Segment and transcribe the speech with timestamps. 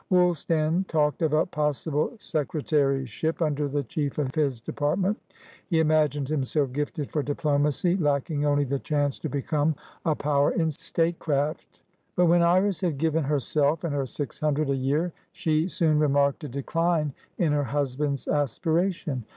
[0.09, 5.15] Woolstan talked of a possible secretaryship under the chief of his department;
[5.69, 10.71] he imagined himself gifted for diplomacy, lacking only the chance to become a power in
[10.71, 11.81] statecraft.
[12.15, 16.43] But when Iris had given herself and her six hundred a year, she soon remarked
[16.45, 19.23] a decline in her husband's aspiration.